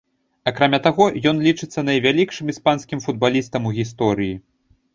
Акрамя 0.51 0.79
таго, 0.87 1.05
ён 1.31 1.41
лічыцца 1.49 1.85
найвялікшым 1.89 2.51
іспанскім 2.55 3.05
футбалістам 3.07 3.61
у 3.71 3.77
гісторыі. 3.79 4.35